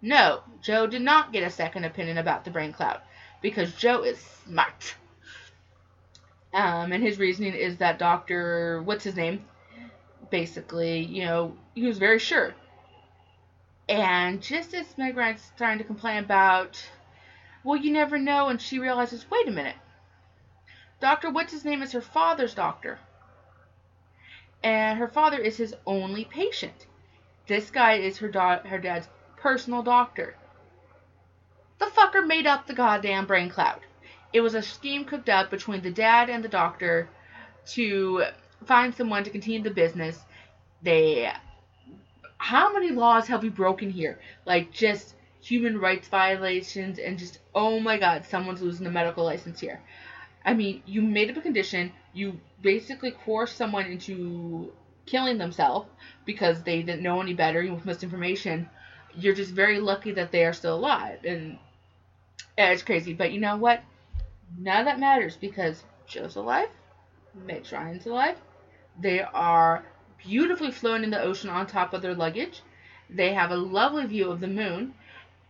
No, 0.00 0.42
Joe 0.60 0.86
did 0.86 1.02
not 1.02 1.32
get 1.32 1.44
a 1.44 1.50
second 1.50 1.84
opinion 1.84 2.18
about 2.18 2.44
the 2.44 2.50
brain 2.50 2.72
cloud 2.72 3.00
because 3.40 3.72
Joe 3.74 4.02
is 4.02 4.18
smart. 4.18 4.94
Um, 6.52 6.92
and 6.92 7.02
his 7.02 7.18
reasoning 7.18 7.54
is 7.54 7.78
that 7.78 7.98
Dr. 7.98 8.82
What's 8.82 9.04
his 9.04 9.16
name? 9.16 9.44
Basically, 10.30 11.00
you 11.00 11.24
know, 11.24 11.56
he 11.74 11.86
was 11.86 11.98
very 11.98 12.18
sure. 12.18 12.54
And 13.88 14.42
just 14.42 14.74
as 14.74 14.96
Meg 14.96 15.16
Ryan's 15.16 15.42
starting 15.54 15.78
to 15.78 15.84
complain 15.84 16.18
about 16.24 16.82
well, 17.64 17.76
you 17.76 17.92
never 17.92 18.18
know, 18.18 18.48
and 18.48 18.60
she 18.60 18.80
realizes, 18.80 19.30
wait 19.30 19.46
a 19.46 19.52
minute. 19.52 19.76
Dr. 21.00 21.30
What's 21.30 21.52
his 21.52 21.64
name 21.64 21.82
is 21.82 21.92
her 21.92 22.00
father's 22.00 22.54
doctor. 22.54 22.98
And 24.62 24.98
her 24.98 25.08
father 25.08 25.38
is 25.38 25.56
his 25.56 25.74
only 25.86 26.24
patient. 26.24 26.86
This 27.46 27.70
guy 27.70 27.94
is 27.94 28.18
her 28.18 28.30
her 28.64 28.78
dad's 28.78 29.08
personal 29.36 29.82
doctor. 29.82 30.36
The 31.78 31.86
fucker 31.86 32.26
made 32.26 32.46
up 32.46 32.66
the 32.66 32.74
goddamn 32.74 33.26
brain 33.26 33.50
cloud. 33.50 33.80
It 34.32 34.40
was 34.40 34.54
a 34.54 34.62
scheme 34.62 35.04
cooked 35.04 35.28
up 35.28 35.50
between 35.50 35.82
the 35.82 35.90
dad 35.90 36.30
and 36.30 36.42
the 36.42 36.48
doctor 36.48 37.08
to 37.72 38.24
find 38.64 38.94
someone 38.94 39.24
to 39.24 39.30
continue 39.30 39.62
the 39.62 39.70
business. 39.70 40.18
They 40.82 41.32
how 42.38 42.72
many 42.72 42.90
laws 42.90 43.28
have 43.28 43.42
we 43.42 43.50
broken 43.50 43.90
here? 43.90 44.18
Like 44.44 44.72
just 44.72 45.14
human 45.40 45.78
rights 45.78 46.08
violations 46.08 46.98
and 46.98 47.18
just 47.18 47.38
oh 47.54 47.78
my 47.78 47.98
god, 47.98 48.24
someone's 48.24 48.62
losing 48.62 48.86
a 48.86 48.90
medical 48.90 49.24
license 49.24 49.60
here. 49.60 49.80
I 50.44 50.54
mean, 50.54 50.82
you 50.86 51.02
made 51.02 51.30
up 51.30 51.36
a 51.36 51.40
condition, 51.40 51.92
you 52.12 52.40
basically 52.60 53.12
coerced 53.12 53.56
someone 53.56 53.86
into 53.86 54.72
killing 55.06 55.38
themselves 55.38 55.88
because 56.24 56.62
they 56.62 56.82
didn't 56.82 57.02
know 57.02 57.20
any 57.20 57.34
better 57.34 57.62
with 57.72 57.84
misinformation. 57.84 58.68
You're 59.14 59.34
just 59.34 59.52
very 59.52 59.78
lucky 59.78 60.12
that 60.12 60.32
they 60.32 60.44
are 60.44 60.52
still 60.52 60.76
alive, 60.76 61.18
and 61.24 61.58
it's 62.56 62.82
crazy. 62.82 63.12
But 63.12 63.32
you 63.32 63.40
know 63.40 63.56
what? 63.56 63.82
None 64.58 64.80
of 64.80 64.86
that 64.86 65.00
matters 65.00 65.36
because 65.36 65.84
Joe's 66.06 66.36
alive, 66.36 66.68
Meg 67.46 67.66
Ryan's 67.72 68.06
alive. 68.06 68.36
They 69.00 69.22
are 69.22 69.84
beautifully 70.18 70.70
floating 70.70 71.04
in 71.04 71.10
the 71.10 71.20
ocean 71.20 71.50
on 71.50 71.66
top 71.66 71.94
of 71.94 72.02
their 72.02 72.14
luggage. 72.14 72.62
They 73.08 73.32
have 73.34 73.50
a 73.50 73.56
lovely 73.56 74.06
view 74.06 74.30
of 74.30 74.40
the 74.40 74.48
moon 74.48 74.94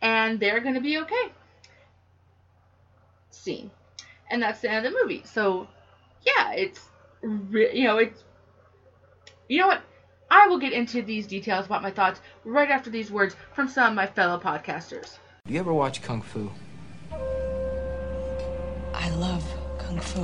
and 0.00 0.38
they're 0.40 0.60
going 0.60 0.74
to 0.74 0.80
be 0.80 0.98
okay. 0.98 1.32
Scene. 3.30 3.70
And 4.30 4.42
that's 4.42 4.60
the 4.60 4.70
end 4.70 4.86
of 4.86 4.92
the 4.92 4.98
movie. 5.02 5.22
So, 5.24 5.68
yeah, 6.24 6.52
it's, 6.52 6.88
you 7.22 7.84
know, 7.84 7.98
it's, 7.98 8.24
you 9.48 9.60
know 9.60 9.66
what? 9.66 9.82
I 10.30 10.46
will 10.46 10.58
get 10.58 10.72
into 10.72 11.02
these 11.02 11.26
details 11.26 11.66
about 11.66 11.82
my 11.82 11.90
thoughts 11.90 12.20
right 12.44 12.70
after 12.70 12.88
these 12.88 13.10
words 13.10 13.36
from 13.52 13.68
some 13.68 13.90
of 13.90 13.94
my 13.94 14.06
fellow 14.06 14.40
podcasters. 14.40 15.18
Do 15.46 15.52
you 15.52 15.60
ever 15.60 15.74
watch 15.74 16.00
Kung 16.00 16.22
Fu? 16.22 16.50
Love 19.18 19.44
Kung 19.78 20.00
Fu. 20.00 20.20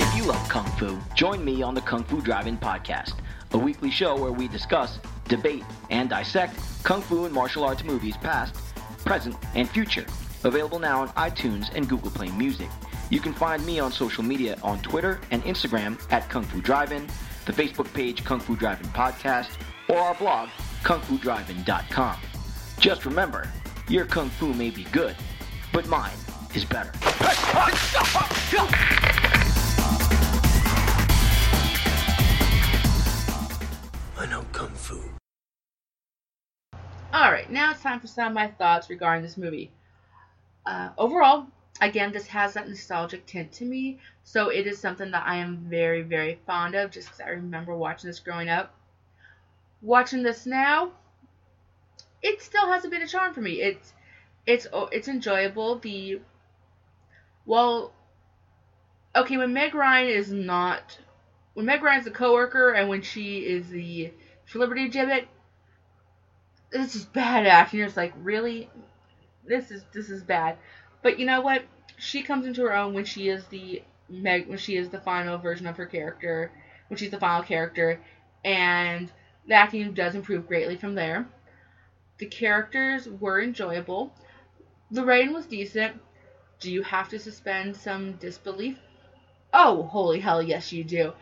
If 0.00 0.16
you 0.16 0.24
love 0.24 0.48
Kung 0.48 0.64
Fu, 0.78 0.98
join 1.14 1.44
me 1.44 1.62
on 1.62 1.74
the 1.74 1.80
Kung 1.80 2.04
Fu 2.04 2.20
Drive-In 2.20 2.58
podcast, 2.58 3.14
a 3.52 3.58
weekly 3.58 3.90
show 3.90 4.16
where 4.16 4.32
we 4.32 4.48
discuss, 4.48 5.00
debate, 5.26 5.64
and 5.90 6.08
dissect 6.08 6.58
Kung 6.84 7.02
Fu 7.02 7.24
and 7.24 7.34
martial 7.34 7.64
arts 7.64 7.84
movies 7.84 8.16
past, 8.16 8.54
present, 9.04 9.36
and 9.54 9.68
future. 9.68 10.06
Available 10.44 10.78
now 10.78 11.00
on 11.02 11.08
iTunes 11.10 11.74
and 11.74 11.88
Google 11.88 12.12
Play 12.12 12.30
Music. 12.30 12.68
You 13.10 13.20
can 13.20 13.32
find 13.32 13.64
me 13.66 13.80
on 13.80 13.90
social 13.90 14.22
media 14.22 14.56
on 14.62 14.80
Twitter 14.80 15.20
and 15.30 15.42
Instagram 15.44 16.00
at 16.12 16.28
Kung 16.28 16.44
Fu 16.44 16.60
Drive-In, 16.60 17.06
the 17.46 17.52
Facebook 17.52 17.92
page 17.92 18.24
Kung 18.24 18.38
Fu 18.38 18.54
Drive-In 18.54 18.88
Podcast, 18.90 19.50
or 19.88 19.98
our 19.98 20.14
blog, 20.14 20.48
kungfudrivein.com. 20.82 22.16
Just 22.78 23.04
remember, 23.04 23.48
your 23.88 24.04
Kung 24.06 24.28
Fu 24.28 24.52
may 24.54 24.70
be 24.70 24.84
good, 24.84 25.16
but 25.72 25.86
mine 25.88 26.16
is 26.54 26.64
better. 26.64 26.92
I 34.16 34.26
know 34.28 34.42
Kung 34.52 34.70
Fu. 34.70 35.00
Alright, 37.14 37.50
now 37.50 37.70
it's 37.70 37.82
time 37.82 38.00
for 38.00 38.06
some 38.06 38.28
of 38.28 38.32
my 38.34 38.48
thoughts 38.48 38.90
regarding 38.90 39.22
this 39.22 39.36
movie. 39.36 39.70
Uh, 40.66 40.90
overall, 40.98 41.46
again, 41.80 42.12
this 42.12 42.26
has 42.26 42.54
that 42.54 42.68
nostalgic 42.68 43.24
tint 43.26 43.50
to 43.52 43.64
me, 43.64 43.98
so 44.24 44.50
it 44.50 44.66
is 44.66 44.78
something 44.78 45.10
that 45.12 45.26
I 45.26 45.36
am 45.36 45.66
very, 45.68 46.02
very 46.02 46.38
fond 46.46 46.74
of 46.74 46.90
just 46.90 47.08
because 47.08 47.20
I 47.20 47.30
remember 47.30 47.74
watching 47.74 48.08
this 48.08 48.20
growing 48.20 48.48
up. 48.50 48.74
Watching 49.80 50.22
this 50.22 50.46
now, 50.46 50.92
it 52.22 52.42
still 52.42 52.68
has 52.68 52.84
a 52.84 52.88
bit 52.88 53.02
of 53.02 53.08
charm 53.08 53.32
for 53.32 53.40
me. 53.40 53.60
It's 53.60 53.92
it's 54.46 54.66
oh, 54.72 54.88
it's 54.90 55.08
enjoyable. 55.08 55.78
The 55.78 56.20
well, 57.46 57.92
okay, 59.14 59.36
when 59.36 59.52
Meg 59.52 59.74
Ryan 59.74 60.08
is 60.08 60.32
not 60.32 60.98
when 61.54 61.66
Meg 61.66 61.82
Ryan's 61.82 62.06
a 62.06 62.10
coworker 62.10 62.72
and 62.72 62.88
when 62.88 63.02
she 63.02 63.38
is 63.38 63.68
the 63.68 64.12
Flibbertigibbet, 64.52 65.26
this 66.70 66.94
is 66.94 67.04
bad 67.04 67.46
acting. 67.46 67.80
It's 67.80 67.96
like 67.96 68.12
really, 68.22 68.70
this 69.46 69.70
is 69.70 69.84
this 69.92 70.10
is 70.10 70.22
bad. 70.22 70.56
But 71.02 71.18
you 71.18 71.26
know 71.26 71.40
what? 71.40 71.64
She 71.96 72.22
comes 72.22 72.46
into 72.46 72.62
her 72.62 72.76
own 72.76 72.94
when 72.94 73.04
she 73.04 73.28
is 73.28 73.44
the 73.46 73.82
Meg 74.08 74.48
when 74.48 74.58
she 74.58 74.76
is 74.76 74.88
the 74.88 75.00
final 75.00 75.38
version 75.38 75.66
of 75.66 75.76
her 75.76 75.86
character, 75.86 76.50
when 76.88 76.96
she's 76.96 77.10
the 77.10 77.20
final 77.20 77.42
character, 77.42 78.00
and 78.44 79.10
the 79.48 79.54
acting 79.54 79.92
does 79.94 80.14
improve 80.14 80.46
greatly 80.46 80.76
from 80.76 80.94
there. 80.94 81.26
The 82.18 82.26
characters 82.26 83.08
were 83.08 83.40
enjoyable. 83.40 84.12
The 84.90 85.04
writing 85.04 85.32
was 85.32 85.46
decent. 85.46 86.00
Do 86.60 86.70
you 86.72 86.82
have 86.82 87.08
to 87.10 87.18
suspend 87.18 87.76
some 87.76 88.14
disbelief? 88.14 88.78
Oh, 89.52 89.84
holy 89.84 90.20
hell, 90.20 90.42
yes, 90.42 90.72
you 90.72 90.84
do. 90.84 91.14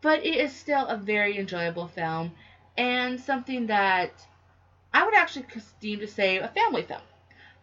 But 0.00 0.24
it 0.24 0.36
is 0.36 0.52
still 0.52 0.86
a 0.86 0.96
very 0.96 1.38
enjoyable 1.38 1.88
film 1.88 2.32
and 2.76 3.20
something 3.20 3.66
that 3.66 4.26
I 4.94 5.04
would 5.04 5.14
actually 5.14 5.46
deem 5.80 6.00
to 6.00 6.06
say 6.08 6.38
a 6.38 6.48
family 6.48 6.82
film. 6.82 7.02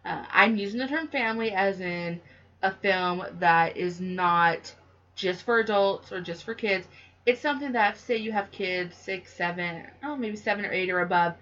Uh, 0.06 0.26
I'm 0.30 0.58
using 0.58 0.80
the 0.80 0.88
term 0.88 1.08
family 1.08 1.52
as 1.52 1.80
in 1.82 2.22
a 2.62 2.72
film 2.72 3.26
that 3.40 3.78
is 3.78 4.02
not 4.02 4.76
just 5.16 5.44
for 5.44 5.60
adults 5.60 6.12
or 6.12 6.22
just 6.22 6.44
for 6.44 6.54
kids. 6.54 6.88
It's 7.26 7.42
something 7.42 7.72
that, 7.72 7.98
say, 7.98 8.18
you 8.18 8.32
have 8.34 8.52
kids 8.52 8.96
six, 8.96 9.34
seven, 9.34 9.88
oh, 10.04 10.16
maybe 10.16 10.36
seven 10.36 10.66
or 10.66 10.72
eight 10.72 10.90
or 10.90 11.00
above, 11.00 11.36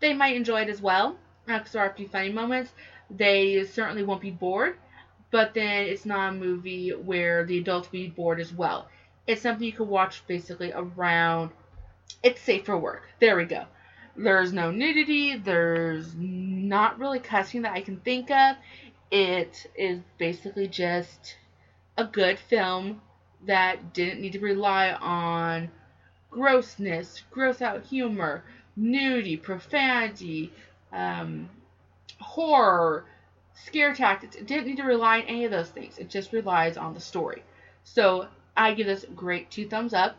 they 0.00 0.14
might 0.14 0.36
enjoy 0.36 0.62
it 0.62 0.68
as 0.68 0.80
well. 0.80 1.16
Uh, 1.48 1.58
because 1.58 1.72
there 1.72 1.84
are 1.84 1.90
a 1.90 1.94
few 1.94 2.08
funny 2.08 2.32
moments. 2.32 2.72
They 3.10 3.64
certainly 3.64 4.02
won't 4.02 4.20
be 4.20 4.30
bored, 4.30 4.76
but 5.30 5.54
then 5.54 5.86
it's 5.86 6.04
not 6.04 6.30
a 6.30 6.36
movie 6.36 6.90
where 6.90 7.44
the 7.44 7.58
adults 7.58 7.92
will 7.92 8.00
be 8.00 8.08
bored 8.08 8.40
as 8.40 8.52
well. 8.52 8.88
It's 9.26 9.42
something 9.42 9.64
you 9.64 9.72
can 9.72 9.88
watch 9.88 10.26
basically 10.26 10.72
around. 10.72 11.50
It's 12.22 12.40
safe 12.40 12.64
for 12.64 12.76
work. 12.76 13.02
There 13.20 13.36
we 13.36 13.44
go. 13.44 13.66
There's 14.16 14.52
no 14.52 14.70
nudity. 14.70 15.36
There's 15.36 16.14
not 16.16 16.98
really 16.98 17.20
cussing 17.20 17.62
that 17.62 17.72
I 17.72 17.82
can 17.82 17.98
think 17.98 18.30
of. 18.30 18.56
It 19.10 19.70
is 19.76 20.00
basically 20.18 20.66
just 20.66 21.36
a 21.96 22.04
good 22.04 22.38
film 22.38 23.02
that 23.44 23.92
didn't 23.92 24.20
need 24.20 24.32
to 24.32 24.40
rely 24.40 24.92
on 24.92 25.70
grossness, 26.30 27.22
gross 27.30 27.62
out 27.62 27.84
humor, 27.84 28.44
nudity, 28.76 29.36
profanity, 29.36 30.52
um, 30.92 31.48
horror, 32.20 33.04
scare 33.54 33.94
tactics. 33.94 34.36
It 34.36 34.46
didn't 34.46 34.66
need 34.66 34.76
to 34.76 34.82
rely 34.84 35.20
on 35.20 35.24
any 35.26 35.44
of 35.44 35.50
those 35.50 35.70
things. 35.70 35.98
It 35.98 36.10
just 36.10 36.32
relies 36.32 36.76
on 36.76 36.94
the 36.94 37.00
story. 37.00 37.42
So 37.84 38.28
I 38.56 38.74
give 38.74 38.86
this 38.86 39.04
great 39.14 39.50
two 39.50 39.68
thumbs 39.68 39.94
up, 39.94 40.16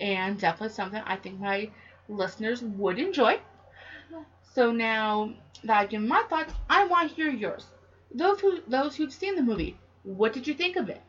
and 0.00 0.38
definitely 0.38 0.74
something 0.74 1.02
I 1.04 1.16
think 1.16 1.40
my 1.40 1.70
listeners 2.08 2.62
would 2.62 2.98
enjoy. 2.98 3.40
So 4.52 4.70
now 4.70 5.32
that 5.64 5.80
I've 5.80 5.88
given 5.90 6.08
my 6.08 6.22
thoughts, 6.28 6.52
I 6.68 6.86
want 6.86 7.10
to 7.10 7.14
hear 7.14 7.30
yours. 7.30 7.66
Those 8.12 8.40
who 8.40 8.60
those 8.68 8.94
who've 8.94 9.12
seen 9.12 9.34
the 9.34 9.42
movie, 9.42 9.76
what 10.04 10.32
did 10.32 10.46
you 10.46 10.54
think 10.54 10.76
of 10.76 10.88
it? 10.88 11.00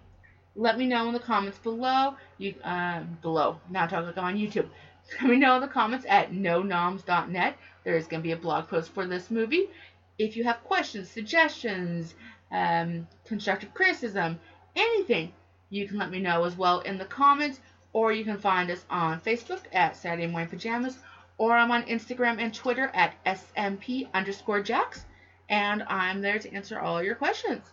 Let 0.56 0.78
me 0.78 0.86
know 0.86 1.08
in 1.08 1.14
the 1.14 1.20
comments 1.20 1.58
below. 1.58 2.16
You 2.38 2.56
uh, 2.64 3.02
below. 3.22 3.60
Now 3.70 3.88
talking 3.88 4.08
like 4.08 4.18
on 4.18 4.38
YouTube. 4.38 4.70
Let 5.22 5.30
me 5.30 5.38
know 5.38 5.56
in 5.56 5.62
the 5.62 5.68
comments 5.68 6.06
at 6.08 6.32
nonoms.net. 6.32 7.58
There 7.84 7.98
is 7.98 8.08
going 8.08 8.22
to 8.22 8.28
be 8.28 8.32
a 8.32 8.38
blog 8.38 8.68
post 8.68 8.94
for 8.94 9.06
this 9.06 9.30
movie. 9.30 9.70
If 10.18 10.38
you 10.38 10.46
have 10.46 10.64
questions, 10.64 11.10
suggestions, 11.10 12.16
um, 12.52 13.08
constructive 13.26 13.74
criticism, 13.74 14.40
anything, 14.76 15.34
you 15.70 15.88
can 15.88 15.98
let 15.98 16.10
me 16.10 16.20
know 16.20 16.46
as 16.46 16.56
well 16.56 16.80
in 16.80 16.98
the 16.98 17.06
comments, 17.06 17.60
or 17.92 18.12
you 18.12 18.24
can 18.24 18.38
find 18.38 18.72
us 18.72 18.86
on 18.90 19.20
Facebook 19.20 19.62
at 19.74 19.96
Saturday 19.96 20.28
Morning 20.28 20.50
Pajamas, 20.50 20.98
or 21.38 21.54
I'm 21.54 21.72
on 21.72 21.84
Instagram 21.84 22.40
and 22.40 22.54
Twitter 22.54 22.90
at 22.94 23.14
SMP 23.26 24.08
underscore 24.14 24.62
Jax, 24.62 25.06
and 25.50 25.84
I'm 25.84 26.22
there 26.22 26.40
to 26.40 26.54
answer 26.54 26.80
all 26.80 27.04
your 27.04 27.16
questions. 27.16 27.72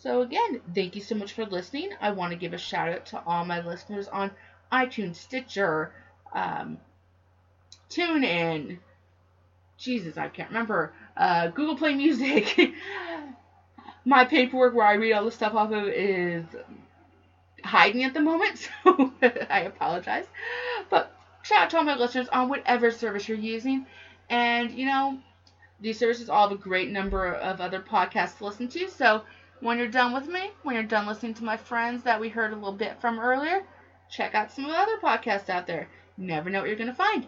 So 0.00 0.22
again, 0.22 0.60
thank 0.74 0.96
you 0.96 1.02
so 1.02 1.14
much 1.14 1.32
for 1.32 1.44
listening. 1.44 1.90
I 2.00 2.10
want 2.10 2.32
to 2.32 2.38
give 2.38 2.52
a 2.52 2.58
shout 2.58 2.88
out 2.88 3.06
to 3.06 3.22
all 3.24 3.44
my 3.44 3.60
listeners 3.60 4.08
on 4.08 4.30
iTunes, 4.72 5.16
Stitcher, 5.16 5.92
um, 6.32 6.78
TuneIn, 7.90 8.78
Jesus, 9.78 10.16
I 10.16 10.28
can't 10.28 10.48
remember, 10.48 10.92
uh, 11.16 11.48
Google 11.48 11.76
Play 11.76 11.94
Music. 11.94 12.72
my 14.04 14.24
paperwork 14.24 14.74
where 14.74 14.86
I 14.86 14.94
read 14.94 15.12
all 15.12 15.24
the 15.24 15.30
stuff 15.30 15.54
off 15.54 15.70
of 15.70 15.88
is 15.88 16.44
hiding 17.64 18.04
at 18.04 18.14
the 18.14 18.20
moment, 18.20 18.58
so 18.84 19.12
I 19.50 19.60
apologize. 19.60 20.26
But 20.90 21.14
shout 21.42 21.62
out 21.62 21.70
to 21.70 21.76
all 21.78 21.84
my 21.84 21.96
listeners 21.96 22.28
on 22.28 22.48
whatever 22.48 22.90
service 22.90 23.28
you're 23.28 23.38
using. 23.38 23.86
And, 24.30 24.72
you 24.72 24.86
know, 24.86 25.18
these 25.80 25.98
services 25.98 26.28
all 26.28 26.48
have 26.48 26.58
a 26.58 26.60
great 26.60 26.90
number 26.90 27.32
of 27.32 27.60
other 27.60 27.80
podcasts 27.80 28.38
to 28.38 28.46
listen 28.46 28.68
to. 28.68 28.88
So 28.88 29.22
when 29.62 29.78
you're 29.78 29.86
done 29.86 30.12
with 30.12 30.26
me, 30.26 30.50
when 30.64 30.74
you're 30.74 30.84
done 30.84 31.06
listening 31.06 31.34
to 31.34 31.44
my 31.44 31.56
friends 31.56 32.02
that 32.02 32.20
we 32.20 32.28
heard 32.28 32.52
a 32.52 32.56
little 32.56 32.72
bit 32.72 33.00
from 33.00 33.20
earlier, 33.20 33.62
check 34.10 34.34
out 34.34 34.50
some 34.50 34.64
of 34.64 34.72
the 34.72 34.76
other 34.76 34.96
podcasts 34.98 35.48
out 35.48 35.68
there. 35.68 35.88
You 36.18 36.26
never 36.26 36.50
know 36.50 36.58
what 36.58 36.68
you're 36.68 36.76
going 36.76 36.90
to 36.90 36.94
find. 36.94 37.26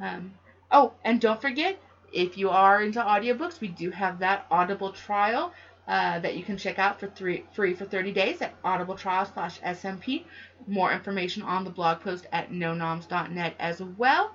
Um, 0.00 0.34
oh, 0.70 0.94
and 1.04 1.20
don't 1.20 1.40
forget, 1.40 1.78
if 2.14 2.38
you 2.38 2.48
are 2.48 2.82
into 2.82 3.00
audiobooks, 3.00 3.60
we 3.60 3.68
do 3.68 3.90
have 3.90 4.20
that 4.20 4.46
Audible 4.50 4.92
trial 4.92 5.52
uh, 5.86 6.18
that 6.20 6.34
you 6.34 6.42
can 6.42 6.56
check 6.56 6.78
out 6.78 6.98
for 6.98 7.08
three, 7.08 7.44
free 7.52 7.74
for 7.74 7.84
30 7.84 8.12
days 8.12 8.40
at 8.40 8.60
audibletrial 8.62 9.32
slash 9.34 9.60
SMP. 9.60 10.24
More 10.66 10.90
information 10.92 11.42
on 11.42 11.64
the 11.64 11.70
blog 11.70 12.00
post 12.00 12.26
at 12.32 12.50
nonoms.net 12.50 13.54
as 13.58 13.82
well. 13.82 14.34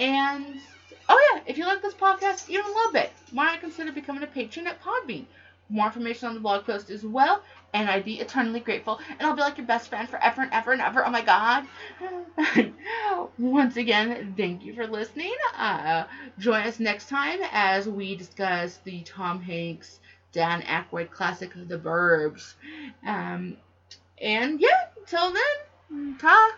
And, 0.00 0.44
oh 1.08 1.30
yeah, 1.32 1.42
if 1.46 1.58
you 1.58 1.64
like 1.64 1.80
this 1.80 1.94
podcast 1.94 2.50
even 2.50 2.64
a 2.64 2.68
little 2.68 2.92
bit, 2.92 3.12
why 3.30 3.52
not 3.52 3.60
consider 3.60 3.92
becoming 3.92 4.24
a 4.24 4.26
patron 4.26 4.66
at 4.66 4.82
Podbean? 4.82 5.26
More 5.68 5.86
information 5.86 6.28
on 6.28 6.34
the 6.34 6.40
blog 6.40 6.64
post 6.64 6.90
as 6.90 7.04
well, 7.04 7.42
and 7.74 7.90
I'd 7.90 8.04
be 8.04 8.20
eternally 8.20 8.60
grateful. 8.60 9.00
And 9.10 9.22
I'll 9.22 9.34
be 9.34 9.40
like 9.40 9.58
your 9.58 9.66
best 9.66 9.88
friend 9.88 10.08
forever 10.08 10.42
and 10.42 10.52
ever 10.52 10.72
and 10.72 10.80
ever. 10.80 11.04
Oh 11.04 11.10
my 11.10 11.22
god. 11.22 11.66
Once 13.38 13.76
again, 13.76 14.34
thank 14.36 14.64
you 14.64 14.74
for 14.74 14.86
listening. 14.86 15.34
Uh, 15.56 16.04
join 16.38 16.62
us 16.66 16.78
next 16.78 17.08
time 17.08 17.40
as 17.50 17.88
we 17.88 18.14
discuss 18.14 18.78
the 18.84 19.02
Tom 19.02 19.40
Hanks 19.40 19.98
Dan 20.32 20.62
Aykroyd 20.62 21.10
classic 21.10 21.52
The 21.54 21.78
Burbs. 21.78 22.54
Um, 23.06 23.56
and 24.20 24.60
yeah, 24.60 24.88
until 24.98 25.32
then, 25.32 26.16
ta. 26.18 26.52